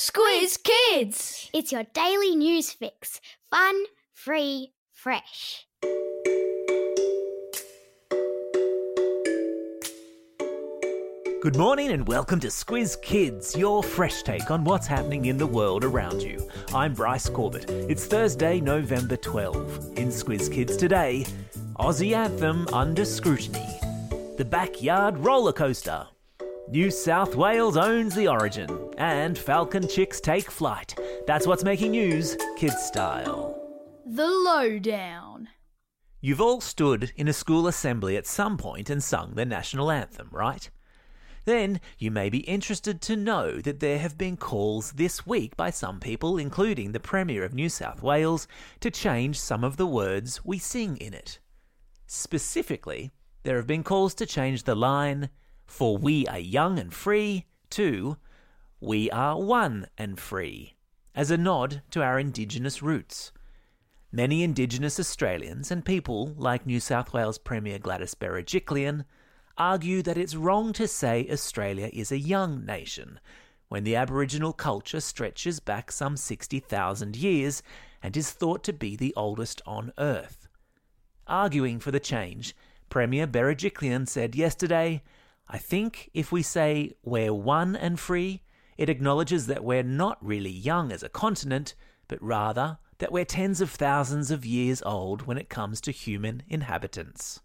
Squiz 0.00 0.62
Kids! 0.62 1.50
It's 1.52 1.72
your 1.72 1.82
daily 1.92 2.36
news 2.36 2.70
fix. 2.70 3.20
Fun, 3.50 3.74
free, 4.14 4.72
fresh. 4.92 5.66
Good 11.42 11.56
morning 11.56 11.90
and 11.90 12.06
welcome 12.06 12.38
to 12.38 12.46
Squiz 12.46 13.02
Kids, 13.02 13.56
your 13.56 13.82
fresh 13.82 14.22
take 14.22 14.52
on 14.52 14.62
what's 14.62 14.86
happening 14.86 15.24
in 15.24 15.36
the 15.36 15.48
world 15.48 15.82
around 15.82 16.22
you. 16.22 16.48
I'm 16.72 16.94
Bryce 16.94 17.28
Corbett. 17.28 17.68
It's 17.68 18.06
Thursday, 18.06 18.60
November 18.60 19.16
12. 19.16 19.98
In 19.98 20.10
Squiz 20.10 20.48
Kids 20.48 20.76
today, 20.76 21.26
Aussie 21.80 22.14
anthem 22.14 22.68
under 22.72 23.04
scrutiny, 23.04 23.80
the 24.36 24.44
backyard 24.44 25.18
roller 25.18 25.52
coaster, 25.52 26.06
New 26.70 26.90
South 26.90 27.34
Wales 27.34 27.78
owns 27.78 28.14
the 28.14 28.28
origin, 28.28 28.90
and 28.98 29.38
Falcon 29.38 29.88
chicks 29.88 30.20
take 30.20 30.50
flight. 30.50 30.94
That's 31.26 31.46
what's 31.46 31.64
making 31.64 31.92
news, 31.92 32.36
kids 32.58 32.82
style. 32.82 33.58
The 34.04 34.26
Lowdown. 34.26 35.48
You've 36.20 36.42
all 36.42 36.60
stood 36.60 37.10
in 37.16 37.26
a 37.26 37.32
school 37.32 37.68
assembly 37.68 38.18
at 38.18 38.26
some 38.26 38.58
point 38.58 38.90
and 38.90 39.02
sung 39.02 39.34
the 39.34 39.46
national 39.46 39.90
anthem, 39.90 40.28
right? 40.30 40.68
Then 41.46 41.80
you 41.96 42.10
may 42.10 42.28
be 42.28 42.40
interested 42.40 43.00
to 43.00 43.16
know 43.16 43.62
that 43.62 43.80
there 43.80 44.00
have 44.00 44.18
been 44.18 44.36
calls 44.36 44.92
this 44.92 45.26
week 45.26 45.56
by 45.56 45.70
some 45.70 46.00
people, 46.00 46.36
including 46.36 46.92
the 46.92 47.00
Premier 47.00 47.44
of 47.44 47.54
New 47.54 47.70
South 47.70 48.02
Wales, 48.02 48.46
to 48.80 48.90
change 48.90 49.40
some 49.40 49.64
of 49.64 49.78
the 49.78 49.86
words 49.86 50.44
we 50.44 50.58
sing 50.58 50.98
in 50.98 51.14
it. 51.14 51.38
Specifically, 52.06 53.10
there 53.42 53.56
have 53.56 53.66
been 53.66 53.82
calls 53.84 54.12
to 54.16 54.26
change 54.26 54.64
the 54.64 54.74
line, 54.74 55.30
For 55.68 55.96
we 55.96 56.26
are 56.26 56.38
young 56.38 56.78
and 56.78 56.92
free, 56.92 57.46
to 57.70 58.16
We 58.80 59.10
are 59.10 59.38
one 59.38 59.86
and 59.96 60.18
free, 60.18 60.74
as 61.14 61.30
a 61.30 61.36
nod 61.36 61.82
to 61.90 62.02
our 62.02 62.18
Indigenous 62.18 62.82
roots. 62.82 63.30
Many 64.10 64.42
Indigenous 64.42 64.98
Australians 64.98 65.70
and 65.70 65.84
people 65.84 66.34
like 66.36 66.66
New 66.66 66.80
South 66.80 67.12
Wales 67.12 67.38
Premier 67.38 67.78
Gladys 67.78 68.14
Berejiklian 68.14 69.04
argue 69.58 70.02
that 70.02 70.16
it's 70.16 70.34
wrong 70.34 70.72
to 70.72 70.88
say 70.88 71.28
Australia 71.30 71.90
is 71.92 72.10
a 72.10 72.18
young 72.18 72.64
nation 72.64 73.20
when 73.68 73.84
the 73.84 73.94
Aboriginal 73.94 74.54
culture 74.54 75.00
stretches 75.00 75.60
back 75.60 75.92
some 75.92 76.16
60,000 76.16 77.14
years 77.14 77.62
and 78.02 78.16
is 78.16 78.30
thought 78.30 78.64
to 78.64 78.72
be 78.72 78.96
the 78.96 79.12
oldest 79.14 79.60
on 79.66 79.92
Earth. 79.98 80.48
Arguing 81.26 81.78
for 81.78 81.90
the 81.90 82.00
change, 82.00 82.56
Premier 82.88 83.26
Berejiklian 83.26 84.08
said 84.08 84.34
yesterday, 84.34 85.02
I 85.50 85.56
think 85.56 86.10
if 86.12 86.30
we 86.30 86.42
say 86.42 86.92
we're 87.02 87.32
one 87.32 87.74
and 87.74 87.98
free, 87.98 88.42
it 88.76 88.90
acknowledges 88.90 89.46
that 89.46 89.64
we're 89.64 89.82
not 89.82 90.18
really 90.20 90.50
young 90.50 90.92
as 90.92 91.02
a 91.02 91.08
continent, 91.08 91.74
but 92.06 92.22
rather 92.22 92.76
that 92.98 93.12
we're 93.12 93.24
tens 93.24 93.62
of 93.62 93.70
thousands 93.70 94.30
of 94.30 94.44
years 94.44 94.82
old 94.84 95.22
when 95.22 95.38
it 95.38 95.48
comes 95.48 95.80
to 95.80 95.90
human 95.90 96.42
inhabitants. 96.48 97.40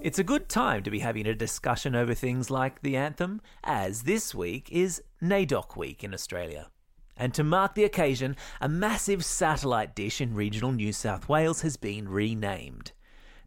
It's 0.00 0.18
a 0.18 0.24
good 0.24 0.48
time 0.48 0.82
to 0.84 0.90
be 0.90 1.00
having 1.00 1.26
a 1.26 1.34
discussion 1.34 1.94
over 1.94 2.14
things 2.14 2.50
like 2.50 2.80
the 2.80 2.96
anthem, 2.96 3.42
as 3.62 4.02
this 4.04 4.34
week 4.34 4.70
is 4.72 5.02
NAIDOC 5.22 5.76
Week 5.76 6.02
in 6.02 6.14
Australia. 6.14 6.70
And 7.16 7.34
to 7.34 7.44
mark 7.44 7.74
the 7.74 7.84
occasion, 7.84 8.36
a 8.60 8.68
massive 8.68 9.22
satellite 9.24 9.94
dish 9.94 10.20
in 10.20 10.34
regional 10.34 10.72
New 10.72 10.92
South 10.94 11.28
Wales 11.28 11.60
has 11.60 11.76
been 11.76 12.08
renamed. 12.08 12.92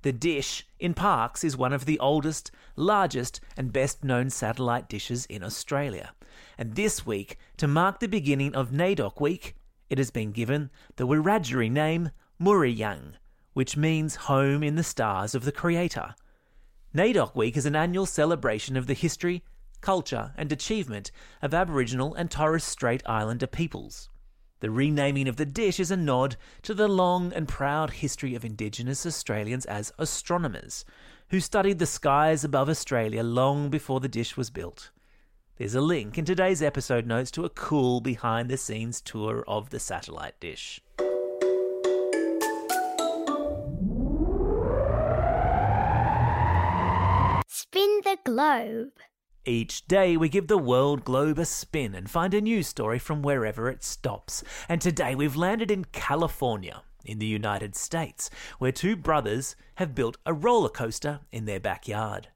The 0.04 0.14
dish 0.14 0.66
in 0.80 0.94
Parkes 0.94 1.44
is 1.44 1.58
one 1.58 1.74
of 1.74 1.86
the 1.86 2.00
oldest, 2.00 2.52
largest, 2.76 3.42
and 3.56 3.74
best 3.74 4.04
known 4.04 4.30
satellite 4.30 4.88
dishes 4.88 5.26
in 5.26 5.44
Australia. 5.44 6.12
And 6.58 6.76
this 6.76 7.06
week, 7.06 7.38
to 7.58 7.68
mark 7.68 8.00
the 8.00 8.08
beginning 8.08 8.56
of 8.56 8.72
NAIDOC 8.72 9.20
Week, 9.20 9.56
it 9.90 9.98
has 9.98 10.12
been 10.12 10.32
given 10.32 10.70
the 10.98 11.08
Wiradjuri 11.08 11.72
name 11.72 12.12
Murriyang, 12.40 13.14
which 13.54 13.76
means 13.76 14.16
home 14.16 14.62
in 14.62 14.76
the 14.76 14.84
stars 14.84 15.34
of 15.34 15.46
the 15.46 15.52
Creator. 15.52 16.14
NAIDOC 16.94 17.36
Week 17.36 17.58
is 17.58 17.66
an 17.66 17.76
annual 17.76 18.06
celebration 18.06 18.78
of 18.78 18.86
the 18.88 18.94
history, 18.94 19.44
culture, 19.82 20.34
and 20.38 20.52
achievement 20.52 21.12
of 21.42 21.54
Aboriginal 21.54 22.14
and 22.14 22.30
Torres 22.30 22.64
Strait 22.64 23.02
Islander 23.06 23.48
peoples. 23.48 24.10
The 24.60 24.72
renaming 24.72 25.28
of 25.28 25.36
the 25.36 25.46
dish 25.46 25.80
is 25.80 25.92
a 25.92 25.98
nod 25.98 26.36
to 26.64 26.74
the 26.74 26.88
long 26.88 27.32
and 27.32 27.48
proud 27.48 27.92
history 27.92 28.34
of 28.34 28.44
Indigenous 28.44 29.06
Australians 29.06 29.66
as 29.66 29.94
astronomers, 30.00 30.84
who 31.30 31.40
studied 31.40 31.78
the 31.78 31.86
skies 31.86 32.44
above 32.44 32.68
Australia 32.68 33.22
long 33.22 33.70
before 33.70 34.00
the 34.00 34.08
dish 34.08 34.36
was 34.36 34.50
built. 34.50 34.90
There's 35.58 35.76
a 35.76 35.82
link 35.82 36.18
in 36.18 36.26
today's 36.26 36.64
episode 36.64 37.06
notes 37.06 37.30
to 37.32 37.46
a 37.46 37.50
cool 37.50 38.02
behind 38.02 38.50
the 38.50 38.58
scenes 38.58 39.00
tour 39.00 39.44
of 39.48 39.70
the 39.70 39.80
satellite 39.80 40.40
dish. 40.40 40.82
Spin 47.48 48.02
the 48.04 48.18
globe. 48.24 48.94
Each 49.48 49.88
day 49.88 50.18
we 50.18 50.28
give 50.28 50.48
the 50.48 50.58
world 50.58 51.06
globe 51.06 51.40
a 51.40 51.46
spin 51.46 51.96
and 51.96 52.10
find 52.10 52.34
a 52.34 52.42
news 52.42 52.68
story 52.68 53.00
from 53.00 53.22
wherever 53.22 53.70
it 53.70 53.82
stops. 53.82 54.44
And 54.68 54.82
today 54.82 55.16
we've 55.16 55.38
landed 55.38 55.72
in 55.72 55.86
California, 55.86 56.84
in 57.06 57.20
the 57.20 57.28
United 57.28 57.74
States, 57.74 58.30
where 58.60 58.74
two 58.74 58.98
brothers 58.98 59.56
have 59.76 59.96
built 59.96 60.18
a 60.26 60.34
roller 60.34 60.68
coaster 60.68 61.22
in 61.32 61.46
their 61.46 61.62
backyard. 61.62 62.28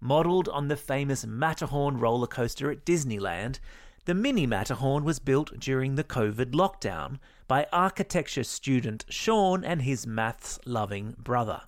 Modelled 0.00 0.48
on 0.48 0.66
the 0.66 0.76
famous 0.76 1.24
Matterhorn 1.24 1.98
roller 1.98 2.26
coaster 2.26 2.72
at 2.72 2.84
Disneyland, 2.84 3.60
the 4.06 4.14
mini 4.14 4.44
Matterhorn 4.44 5.04
was 5.04 5.20
built 5.20 5.60
during 5.60 5.94
the 5.94 6.02
COVID 6.02 6.54
lockdown 6.54 7.20
by 7.46 7.68
architecture 7.72 8.42
student 8.42 9.04
Sean 9.08 9.62
and 9.64 9.82
his 9.82 10.08
maths 10.08 10.58
loving 10.66 11.14
brother. 11.20 11.62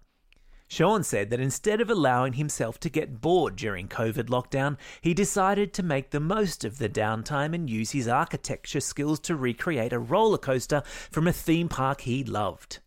Sean 0.74 1.04
said 1.04 1.30
that 1.30 1.38
instead 1.38 1.80
of 1.80 1.88
allowing 1.88 2.32
himself 2.32 2.80
to 2.80 2.90
get 2.90 3.20
bored 3.20 3.54
during 3.54 3.86
COVID 3.86 4.24
lockdown, 4.24 4.76
he 5.00 5.14
decided 5.14 5.72
to 5.72 5.84
make 5.84 6.10
the 6.10 6.18
most 6.18 6.64
of 6.64 6.78
the 6.78 6.88
downtime 6.88 7.54
and 7.54 7.70
use 7.70 7.92
his 7.92 8.08
architecture 8.08 8.80
skills 8.80 9.20
to 9.20 9.36
recreate 9.36 9.92
a 9.92 10.00
roller 10.00 10.36
coaster 10.36 10.82
from 11.12 11.28
a 11.28 11.32
theme 11.32 11.68
park 11.68 12.00
he 12.00 12.24
loved. 12.24 12.80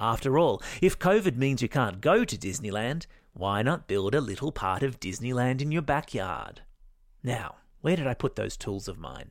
After 0.00 0.36
all, 0.36 0.60
if 0.82 0.98
COVID 0.98 1.36
means 1.36 1.62
you 1.62 1.68
can't 1.68 2.00
go 2.00 2.24
to 2.24 2.36
Disneyland, 2.36 3.06
why 3.34 3.62
not 3.62 3.86
build 3.86 4.16
a 4.16 4.20
little 4.20 4.50
part 4.50 4.82
of 4.82 4.98
Disneyland 4.98 5.62
in 5.62 5.70
your 5.70 5.82
backyard? 5.82 6.62
Now, 7.22 7.54
where 7.82 7.94
did 7.94 8.08
I 8.08 8.14
put 8.14 8.34
those 8.34 8.56
tools 8.56 8.88
of 8.88 8.98
mine? 8.98 9.30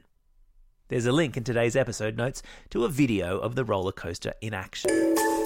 There's 0.87 1.07
a 1.07 1.11
link 1.11 1.35
in 1.35 1.43
today's 1.43 1.75
episode 1.75 2.15
notes 2.15 2.41
to 2.69 2.85
a 2.85 2.89
video 2.89 3.37
of 3.37 3.55
the 3.55 3.65
roller 3.65 3.91
coaster 3.91 4.31
in 4.39 4.53
action. 4.53 5.36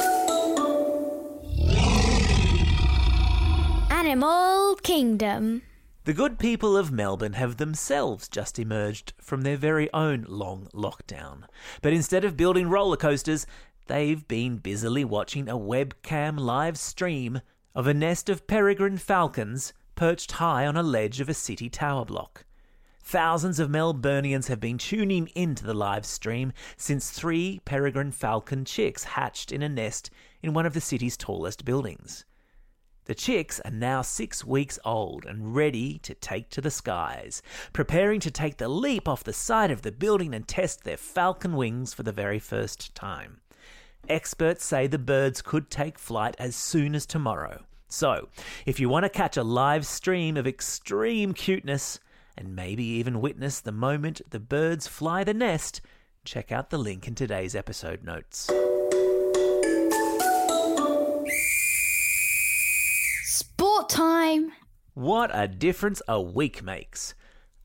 Animal 4.12 4.76
Kingdom. 4.84 5.62
The 6.04 6.12
good 6.12 6.38
people 6.38 6.76
of 6.76 6.92
Melbourne 6.92 7.32
have 7.32 7.56
themselves 7.56 8.28
just 8.28 8.60
emerged 8.60 9.14
from 9.22 9.44
their 9.44 9.56
very 9.56 9.90
own 9.94 10.26
long 10.28 10.68
lockdown. 10.74 11.44
But 11.82 11.94
instead 11.94 12.26
of 12.26 12.36
building 12.36 12.68
roller 12.68 12.98
coasters, 12.98 13.48
they've 13.88 14.28
been 14.28 14.58
busily 14.58 15.06
watching 15.06 15.48
a 15.48 15.58
webcam 15.58 16.38
live 16.38 16.78
stream 16.78 17.40
of 17.74 17.88
a 17.88 17.94
nest 17.94 18.28
of 18.28 18.48
peregrine 18.48 18.98
falcons 18.98 19.72
perched 19.96 20.34
high 20.34 20.68
on 20.68 20.76
a 20.76 20.84
ledge 20.84 21.22
of 21.22 21.30
a 21.30 21.34
city 21.34 21.70
tower 21.70 22.04
block. 22.04 22.44
Thousands 23.02 23.60
of 23.60 23.70
Melburnians 23.70 24.50
have 24.50 24.60
been 24.60 24.78
tuning 24.78 25.28
into 25.36 25.64
the 25.64 25.74
live 25.74 26.06
stream 26.06 26.52
since 26.76 27.12
three 27.12 27.62
peregrine 27.64 28.12
falcon 28.12 28.66
chicks 28.66 29.06
hatched 29.06 29.54
in 29.54 29.62
a 29.62 29.70
nest 29.70 30.10
in 30.44 30.54
one 30.54 30.66
of 30.66 30.74
the 30.74 30.82
city's 30.82 31.16
tallest 31.16 31.64
buildings. 31.64 32.26
The 33.06 33.16
chicks 33.16 33.60
are 33.66 33.72
now 33.72 34.04
six 34.04 34.46
weeks 34.46 34.78
old 34.86 35.26
and 35.26 35.56
ready 35.56 35.98
to 36.00 36.14
take 36.14 36.50
to 36.52 36.62
the 36.62 36.70
skies, 36.70 37.42
preparing 37.74 38.20
to 38.20 38.32
take 38.32 38.58
the 38.58 38.70
leap 38.70 39.08
off 39.08 39.24
the 39.24 39.34
side 39.34 39.72
of 39.72 39.82
the 39.82 39.92
building 39.92 40.36
and 40.36 40.48
test 40.48 40.84
their 40.84 40.98
falcon 40.98 41.56
wings 41.56 41.94
for 41.94 42.04
the 42.04 42.12
very 42.12 42.40
first 42.40 42.94
time. 42.94 43.42
Experts 44.08 44.64
say 44.64 44.88
the 44.88 45.00
birds 45.00 45.42
could 45.42 45.70
take 45.70 45.98
flight 45.98 46.36
as 46.38 46.56
soon 46.56 46.94
as 46.96 47.06
tomorrow. 47.06 47.64
So, 47.88 48.30
if 48.66 48.80
you 48.80 48.88
want 48.88 49.04
to 49.04 49.10
catch 49.10 49.36
a 49.36 49.44
live 49.44 49.86
stream 49.86 50.38
of 50.38 50.48
extreme 50.48 51.34
cuteness 51.34 52.00
and 52.38 52.56
maybe 52.56 52.84
even 52.84 53.20
witness 53.20 53.60
the 53.60 53.72
moment 53.72 54.22
the 54.30 54.40
birds 54.40 54.88
fly 54.88 55.24
the 55.24 55.34
nest, 55.34 55.82
check 56.24 56.52
out 56.52 56.70
the 56.70 56.78
link 56.78 57.08
in 57.08 57.16
today's 57.16 57.56
episode 57.56 58.04
notes. 58.04 58.50
Sport 63.82 63.90
time. 63.90 64.52
What 64.94 65.32
a 65.34 65.48
difference 65.48 66.04
a 66.08 66.22
week 66.22 66.62
makes. 66.62 67.16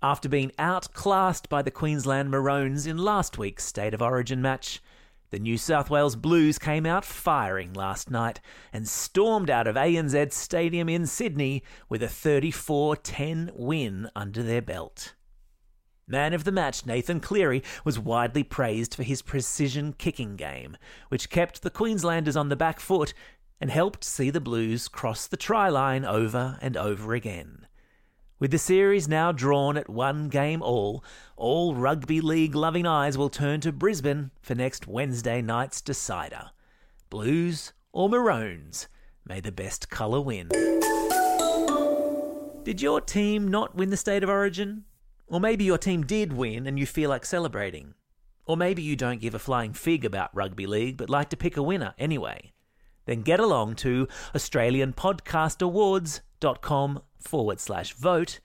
After 0.03 0.31
being 0.31 0.51
outclassed 0.59 1.51
by 1.51 1.61
the 1.61 1.71
Queensland 1.71 2.31
Maroons 2.31 2.87
in 2.87 2.97
last 2.97 3.37
week's 3.37 3.65
State 3.65 3.93
of 3.93 4.01
Origin 4.01 4.41
match, 4.41 4.81
the 5.29 5.39
New 5.39 5.59
South 5.59 5.91
Wales 5.91 6.17
Blues 6.17 6.59
came 6.59 6.87
out 6.87 7.05
firing 7.05 7.75
last 7.75 8.11
night 8.11 8.41
and 8.73 8.89
stormed 8.89 9.51
out 9.51 9.67
of 9.67 9.77
ANZ 9.77 10.33
Stadium 10.33 10.89
in 10.89 11.05
Sydney 11.05 11.63
with 11.91 12.03
a 12.03 12.09
34 12.09 12.97
10 12.97 13.51
win 13.55 14.09
under 14.17 14.43
their 14.43 14.63
belt. 14.63 15.13
Man 16.09 16.33
of 16.33 16.45
the 16.45 16.53
match 16.53 16.87
Nathan 16.87 17.19
Cleary 17.19 17.65
was 17.85 17.99
widely 17.99 18.45
praised 18.45 18.95
for 18.95 19.03
his 19.03 19.23
precision 19.23 19.93
kicking 19.93 20.37
game, 20.37 20.77
which 21.09 21.29
kept 21.29 21.63
the 21.63 21.71
Queenslanders 21.71 22.37
on 22.37 22.49
the 22.49 22.55
back 22.55 22.79
foot 22.79 23.13
and 23.61 23.71
helped 23.71 24.05
see 24.05 24.31
the 24.31 24.41
Blues 24.41 24.89
cross 24.89 25.27
the 25.27 25.37
try 25.37 25.69
line 25.69 26.05
over 26.05 26.59
and 26.61 26.77
over 26.77 27.15
again. 27.15 27.67
With 28.39 28.51
the 28.51 28.59
series 28.59 29.09
now 29.09 29.33
drawn 29.33 29.79
at 29.79 29.89
one 29.89 30.29
game 30.29 30.61
all, 30.61 31.03
all 31.37 31.75
rugby 31.75 32.21
league 32.21 32.55
loving 32.55 32.87
eyes 32.87 33.17
will 33.17 33.31
turn 33.31 33.61
to 33.63 33.73
Brisbane 33.73 34.31
for 34.43 34.55
next 34.55 34.87
Wednesday 34.87 35.41
night's 35.41 35.81
decider. 35.81 36.51
Blues 37.09 37.73
or 37.93 38.11
Maroons, 38.11 38.89
may 39.27 39.41
the 39.41 39.53
best 39.53 39.89
colour 39.89 40.21
win. 40.21 40.51
Did 42.63 42.83
your 42.83 43.01
team 43.01 43.49
not 43.49 43.75
win 43.75 43.89
the 43.89 43.97
State 43.97 44.23
of 44.23 44.29
Origin? 44.29 44.85
Or 45.29 45.41
maybe 45.41 45.65
your 45.65 45.79
team 45.79 46.05
did 46.05 46.33
win 46.33 46.67
and 46.67 46.79
you 46.79 46.85
feel 46.85 47.09
like 47.09 47.25
celebrating. 47.25 47.95
Or 48.45 48.57
maybe 48.57 48.83
you 48.83 48.97
don't 48.97 49.21
give 49.21 49.35
a 49.35 49.39
flying 49.39 49.73
fig 49.73 50.05
about 50.05 50.35
rugby 50.35 50.67
league 50.67 50.99
but 50.99 51.09
like 51.09 51.31
to 51.31 51.37
pick 51.37 51.57
a 51.57 51.63
winner 51.63 51.95
anyway. 51.99 52.53
Then 53.07 53.23
get 53.23 53.41
along 53.41 53.77
to 53.77 54.07
AustralianPodcastAwards.com 54.35 57.03
forward 57.19 57.61
slash 57.61 57.95
vote 57.95 58.41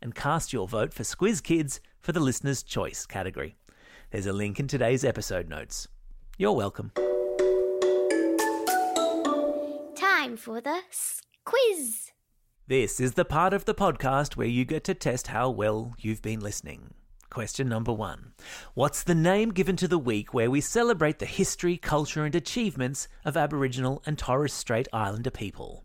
and 0.00 0.14
cast 0.14 0.52
your 0.52 0.66
vote 0.66 0.94
for 0.94 1.02
Squiz 1.02 1.42
Kids 1.42 1.80
for 2.00 2.12
the 2.12 2.20
Listener's 2.20 2.62
Choice 2.62 3.04
category. 3.06 3.56
There's 4.10 4.26
a 4.26 4.32
link 4.32 4.60
in 4.60 4.68
today's 4.68 5.04
episode 5.04 5.48
notes. 5.48 5.88
You're 6.38 6.52
welcome. 6.52 6.92
Time 9.96 10.36
for 10.36 10.60
the 10.60 10.80
quiz. 11.44 12.10
This 12.66 12.98
is 12.98 13.12
the 13.12 13.24
part 13.24 13.52
of 13.52 13.66
the 13.66 13.74
podcast 13.74 14.36
where 14.36 14.46
you 14.46 14.64
get 14.64 14.84
to 14.84 14.94
test 14.94 15.28
how 15.28 15.50
well 15.50 15.94
you've 15.98 16.22
been 16.22 16.40
listening. 16.40 16.94
Question 17.34 17.68
number 17.68 17.92
one 17.92 18.30
What's 18.74 19.02
the 19.02 19.12
name 19.12 19.50
given 19.50 19.74
to 19.78 19.88
the 19.88 19.98
week 19.98 20.32
where 20.32 20.52
we 20.52 20.60
celebrate 20.60 21.18
the 21.18 21.26
history, 21.26 21.76
culture, 21.76 22.24
and 22.24 22.32
achievements 22.32 23.08
of 23.24 23.36
Aboriginal 23.36 24.04
and 24.06 24.16
Torres 24.16 24.52
Strait 24.52 24.86
Islander 24.92 25.32
people? 25.32 25.84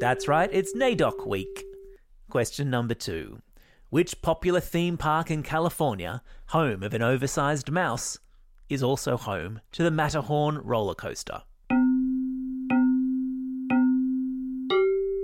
That's 0.00 0.26
right, 0.26 0.50
it's 0.52 0.74
NAIDOC 0.74 1.24
Week. 1.28 1.64
Question 2.28 2.70
number 2.70 2.94
two 2.94 3.40
Which 3.88 4.20
popular 4.20 4.58
theme 4.58 4.96
park 4.96 5.30
in 5.30 5.44
California, 5.44 6.22
home 6.46 6.82
of 6.82 6.92
an 6.92 7.02
oversized 7.02 7.70
mouse, 7.70 8.18
is 8.68 8.82
also 8.82 9.16
home 9.16 9.60
to 9.70 9.84
the 9.84 9.92
Matterhorn 9.92 10.58
roller 10.58 10.96
coaster? 10.96 11.42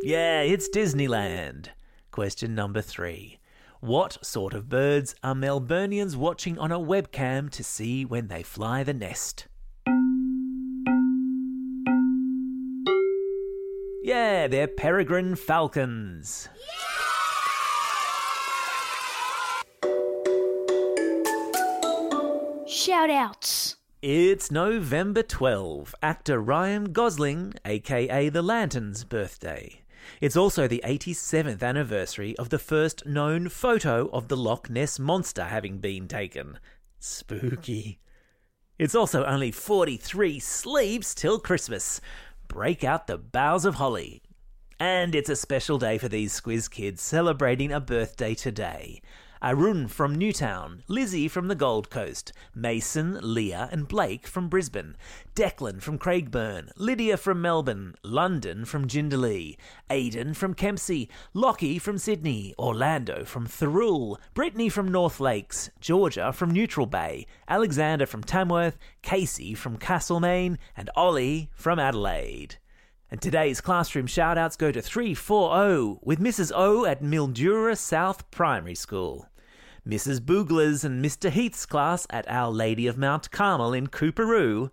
Yeah, 0.04 0.42
it's 0.42 0.68
Disneyland. 0.68 1.70
Question 2.16 2.54
number 2.54 2.80
three. 2.80 3.40
What 3.80 4.24
sort 4.24 4.54
of 4.54 4.70
birds 4.70 5.14
are 5.22 5.34
Melburnians 5.34 6.16
watching 6.16 6.58
on 6.58 6.72
a 6.72 6.78
webcam 6.78 7.50
to 7.50 7.62
see 7.62 8.06
when 8.06 8.28
they 8.28 8.42
fly 8.42 8.82
the 8.82 8.94
nest? 8.94 9.48
Yeah, 14.02 14.46
they're 14.46 14.66
peregrine 14.66 15.36
falcons. 15.36 16.48
Shout 22.66 23.10
outs. 23.10 23.76
It's 24.00 24.50
November 24.50 25.22
12, 25.22 25.94
actor 26.02 26.40
Ryan 26.40 26.94
Gosling, 26.94 27.52
aka 27.66 28.30
The 28.30 28.40
Lantern's 28.40 29.04
birthday. 29.04 29.82
It's 30.20 30.36
also 30.36 30.66
the 30.66 30.82
87th 30.84 31.62
anniversary 31.62 32.36
of 32.36 32.50
the 32.50 32.58
first 32.58 33.06
known 33.06 33.48
photo 33.48 34.08
of 34.12 34.28
the 34.28 34.36
Loch 34.36 34.70
Ness 34.70 34.98
Monster 34.98 35.44
having 35.44 35.78
been 35.78 36.08
taken. 36.08 36.58
Spooky. 36.98 37.98
It's 38.78 38.94
also 38.94 39.24
only 39.24 39.50
43 39.50 40.38
sleeps 40.38 41.14
till 41.14 41.38
Christmas. 41.38 42.00
Break 42.48 42.84
out 42.84 43.06
the 43.06 43.18
boughs 43.18 43.64
of 43.64 43.76
holly. 43.76 44.22
And 44.78 45.14
it's 45.14 45.30
a 45.30 45.36
special 45.36 45.78
day 45.78 45.96
for 45.96 46.08
these 46.08 46.38
Squiz 46.38 46.70
kids 46.70 47.00
celebrating 47.00 47.72
a 47.72 47.80
birthday 47.80 48.34
today. 48.34 49.00
Arun 49.42 49.88
from 49.88 50.14
Newtown, 50.14 50.82
Lizzie 50.88 51.28
from 51.28 51.48
the 51.48 51.54
Gold 51.54 51.90
Coast, 51.90 52.32
Mason, 52.54 53.18
Leah, 53.22 53.68
and 53.70 53.86
Blake 53.86 54.26
from 54.26 54.48
Brisbane, 54.48 54.96
Declan 55.34 55.82
from 55.82 55.98
Craigburn, 55.98 56.70
Lydia 56.76 57.16
from 57.16 57.42
Melbourne, 57.42 57.94
London 58.02 58.64
from 58.64 58.88
Jindalee, 58.88 59.56
Aidan 59.90 60.34
from 60.34 60.54
Kempsey, 60.54 61.08
Lockie 61.34 61.78
from 61.78 61.98
Sydney, 61.98 62.54
Orlando 62.58 63.24
from 63.24 63.46
Thirroul, 63.46 64.18
Brittany 64.34 64.68
from 64.68 64.88
North 64.88 65.20
Lakes, 65.20 65.70
Georgia 65.80 66.32
from 66.32 66.50
Neutral 66.50 66.86
Bay, 66.86 67.26
Alexander 67.48 68.06
from 68.06 68.22
Tamworth, 68.22 68.78
Casey 69.02 69.54
from 69.54 69.76
Castlemaine, 69.76 70.58
and 70.76 70.90
Ollie 70.96 71.50
from 71.54 71.78
Adelaide. 71.78 72.56
And 73.08 73.22
today's 73.22 73.60
classroom 73.60 74.08
shoutouts 74.08 74.58
go 74.58 74.72
to 74.72 74.82
340 74.82 76.00
with 76.02 76.18
Mrs. 76.18 76.50
O 76.52 76.84
at 76.84 77.02
Mildura 77.02 77.78
South 77.78 78.28
Primary 78.32 78.74
School, 78.74 79.28
Mrs. 79.86 80.18
Boogler's 80.18 80.82
and 80.82 81.04
Mr. 81.04 81.30
Heath's 81.30 81.66
class 81.66 82.08
at 82.10 82.28
Our 82.28 82.50
Lady 82.50 82.88
of 82.88 82.98
Mount 82.98 83.30
Carmel 83.30 83.72
in 83.72 83.86
Coorparoo, 83.86 84.72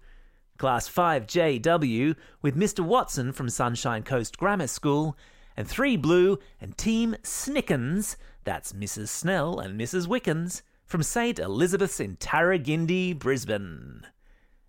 Class 0.57 0.89
5JW 0.89 2.15
with 2.41 2.55
Mr. 2.55 2.79
Watson 2.79 3.33
from 3.33 3.49
Sunshine 3.49 4.01
Coast 4.01 4.37
Grammar 4.37 4.65
School, 4.65 5.15
and 5.55 5.67
3 5.67 5.95
Blue 5.97 6.39
and 6.59 6.75
Team 6.75 7.15
Snickens, 7.21 8.15
that's 8.45 8.73
Mrs. 8.73 9.09
Snell 9.09 9.59
and 9.59 9.79
Mrs. 9.79 10.07
Wickens, 10.07 10.63
from 10.87 11.03
St. 11.03 11.37
Elizabeth's 11.37 11.99
in 11.99 12.17
Tarragindi, 12.17 13.17
Brisbane. 13.17 14.07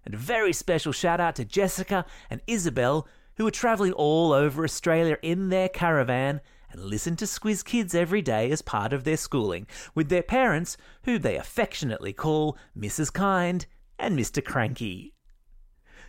And 0.05 0.13
a 0.13 0.19
very 0.19 0.53
special 0.53 0.93
shout 0.93 1.19
out 1.19 1.37
to 1.37 1.47
Jessica 1.47 2.05
and 2.29 2.43
Isabel 2.47 3.09
who 3.37 3.47
are 3.47 3.51
travelling 3.51 3.93
all 3.93 4.33
over 4.33 4.65
Australia 4.65 5.19
in 5.23 5.49
their 5.49 5.69
caravan 5.69 6.41
and 6.71 6.85
listen 6.85 7.17
to 7.17 7.25
Squiz 7.25 7.65
Kids 7.65 7.95
every 7.95 8.23
day 8.23 8.51
as 8.51 8.63
part 8.63 8.93
of 8.93 9.05
their 9.05 9.17
schooling 9.17 9.67
with 9.95 10.09
their 10.09 10.23
parents, 10.23 10.77
who 11.05 11.19
they 11.19 11.37
affectionately 11.37 12.13
call 12.13 12.59
Mrs. 12.77 13.13
Kind 13.13 13.67
and 13.99 14.19
Mr. 14.19 14.45
Cranky. 14.45 15.15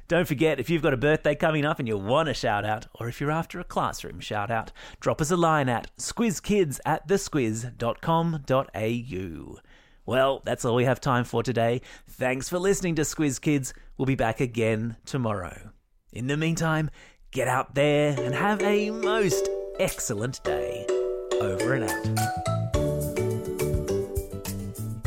Don't 0.07 0.27
forget, 0.27 0.59
if 0.59 0.69
you've 0.69 0.83
got 0.83 0.93
a 0.93 0.97
birthday 0.97 1.33
coming 1.33 1.65
up 1.65 1.79
and 1.79 1.87
you 1.87 1.97
want 1.97 2.29
a 2.29 2.33
shout 2.33 2.63
out, 2.63 2.85
or 2.99 3.07
if 3.07 3.19
you're 3.19 3.31
after 3.31 3.59
a 3.59 3.63
classroom 3.63 4.19
shout 4.19 4.51
out, 4.51 4.71
drop 4.99 5.19
us 5.19 5.31
a 5.31 5.37
line 5.37 5.67
at 5.67 5.89
squizkids 5.97 6.79
at 6.85 7.07
thesquiz.com.au. 7.07 9.59
Well, 10.05 10.43
that's 10.45 10.63
all 10.63 10.75
we 10.75 10.85
have 10.85 11.01
time 11.01 11.23
for 11.23 11.41
today. 11.41 11.81
Thanks 12.07 12.47
for 12.47 12.59
listening 12.59 12.93
to 12.95 13.01
Squiz 13.01 13.41
Kids. 13.41 13.73
We'll 13.97 14.05
be 14.05 14.13
back 14.13 14.39
again 14.39 14.97
tomorrow. 15.05 15.71
In 16.13 16.27
the 16.27 16.37
meantime, 16.37 16.91
get 17.35 17.49
out 17.49 17.75
there 17.75 18.17
and 18.17 18.33
have 18.33 18.61
a 18.61 18.89
most 18.91 19.49
excellent 19.77 20.41
day. 20.45 20.85
Over 21.41 21.73
and 21.73 21.83
out. 21.83 22.05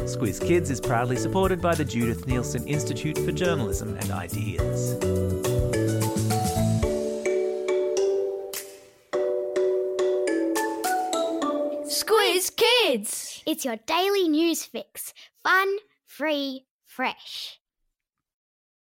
Squiz 0.05 0.39
Kids 0.39 0.69
is 0.69 0.79
proudly 0.79 1.17
supported 1.17 1.63
by 1.63 1.75
the 1.75 1.87
Judith 1.87 2.27
Neilson 2.27 2.69
Institute 2.69 3.17
for 3.17 3.33
Journalism 3.33 3.97
and 3.97 4.11
Ideas. 4.11 4.95
Squiz 11.87 12.55
Kids. 12.55 13.43
It's 13.47 13.65
your 13.65 13.77
daily 13.87 14.29
news 14.29 14.67
fix. 14.67 15.15
Fun, 15.43 15.79
free, 16.05 16.67
fresh. 16.85 17.58